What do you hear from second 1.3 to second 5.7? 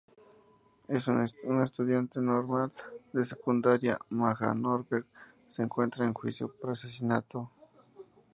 Una estudiante normal de secundaria, Maja Norberg, se